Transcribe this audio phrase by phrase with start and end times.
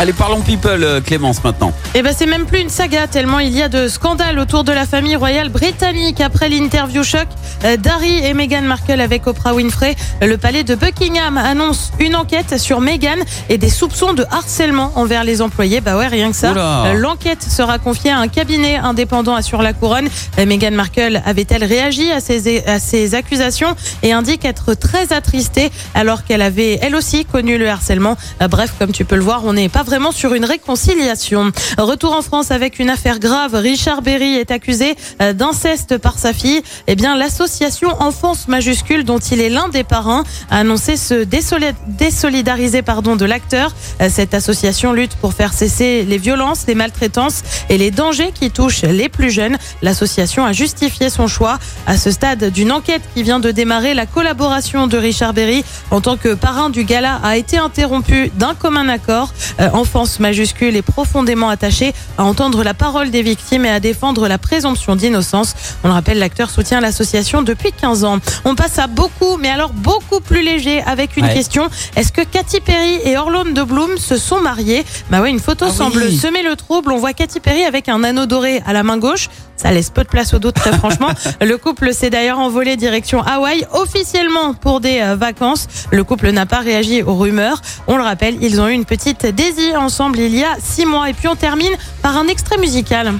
[0.00, 1.72] Allez, parlons people, euh, Clémence, maintenant.
[1.96, 4.70] Et ben c'est même plus une saga tellement il y a de scandales autour de
[4.70, 7.26] la famille royale britannique après l'interview choc
[7.64, 9.96] euh, d'Harry et Meghan Markle avec Oprah Winfrey.
[10.22, 13.16] Le palais de Buckingham annonce une enquête sur Meghan
[13.48, 15.80] et des soupçons de harcèlement envers les employés.
[15.80, 16.52] Bah ouais, rien que ça.
[16.52, 20.08] Euh, L'enquête sera confiée à un cabinet indépendant assure la couronne.
[20.36, 26.22] Meghan Markle avait-elle réagi à ces, à ces accusations et indique être très attristée alors
[26.22, 28.16] qu'elle avait elle aussi connu le harcèlement.
[28.48, 31.50] Bref, comme tu peux le voir, on n'est pas vraiment sur une réconciliation.
[31.78, 33.54] Retour en France avec une affaire grave.
[33.54, 36.62] Richard Berry est accusé euh, d'inceste par sa fille.
[36.86, 41.74] Eh bien, l'association Enfance Majuscule, dont il est l'un des parrains, a annoncé se désoli-
[41.86, 43.72] désolidariser pardon, de l'acteur.
[44.02, 48.50] Euh, Cette association lutte pour faire cesser les violences, les maltraitances et les dangers qui
[48.50, 49.56] touchent les plus jeunes.
[49.80, 51.58] L'association a justifié son choix.
[51.86, 56.00] À ce stade d'une enquête qui vient de démarrer, la collaboration de Richard Berry en
[56.02, 59.32] tant que parrain du gala a été interrompue d'un commun accord.
[59.60, 64.26] Euh, Enfance majuscule est profondément attaché à entendre la parole des victimes et à défendre
[64.26, 65.54] la présomption d'innocence.
[65.84, 68.18] On le rappelle, l'acteur soutient l'association depuis 15 ans.
[68.44, 71.32] On passe à beaucoup, mais alors beaucoup plus léger avec une Ouais.
[71.34, 71.68] question.
[71.94, 74.84] Est-ce que Katy Perry et Orlando Bloom se sont mariés?
[75.10, 75.76] Bah ouais, une photo Ah oui.
[75.76, 76.90] semble semer le trouble.
[76.90, 79.28] On voit Katy Perry avec un anneau doré à la main gauche.
[79.58, 81.08] Ça laisse peu de place aux doutes, très franchement.
[81.40, 85.66] Le couple s'est d'ailleurs envolé direction Hawaï, officiellement pour des euh, vacances.
[85.90, 87.60] Le couple n'a pas réagi aux rumeurs.
[87.88, 91.10] On le rappelle, ils ont eu une petite Daisy ensemble il y a six mois.
[91.10, 91.72] Et puis on termine
[92.02, 93.12] par un extrait musical.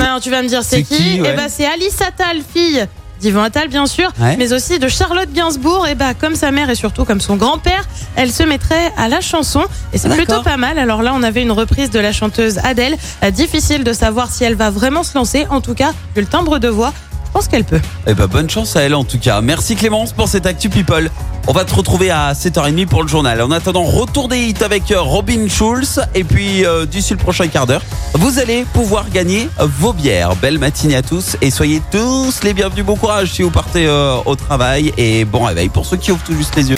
[0.00, 1.30] Alors tu vas me dire c'est C'est qui, qui, ouais.
[1.32, 2.86] Eh ben c'est Alice Attal, fille
[3.20, 4.36] d'Yvon Attal bien sûr, Ouais.
[4.36, 5.86] mais aussi de Charlotte Gainsbourg.
[5.88, 7.84] Et bah comme sa mère et surtout comme son grand-père,
[8.16, 9.62] elle se mettrait à la chanson
[9.92, 10.78] et c'est Ah, plutôt pas mal.
[10.78, 12.96] Alors là on avait une reprise de la chanteuse Adèle.
[13.22, 15.46] Euh, difficile de savoir si elle va vraiment se lancer.
[15.50, 16.92] En tout cas, vu le timbre de voix,
[17.30, 17.80] je pense qu'elle peut.
[18.08, 19.40] Eh ben, bonne chance à elle en tout cas.
[19.40, 21.08] Merci Clémence pour cette Actu People.
[21.46, 23.40] On va te retrouver à 7h30 pour le journal.
[23.40, 26.00] En attendant, retour des hits avec euh, Robin Schulz.
[26.16, 27.82] Et puis, euh, d'ici le prochain quart d'heure,
[28.14, 30.34] vous allez pouvoir gagner vos bières.
[30.36, 32.84] Belle matinée à tous et soyez tous les bienvenus.
[32.84, 36.24] Bon courage si vous partez euh, au travail et bon réveil pour ceux qui ouvrent
[36.24, 36.76] tout juste les yeux.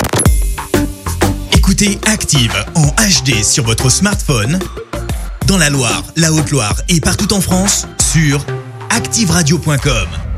[1.53, 4.59] Écoutez Active en HD sur votre smartphone,
[5.47, 8.45] dans la Loire, la Haute-Loire et partout en France, sur
[8.91, 10.32] activeradio.com.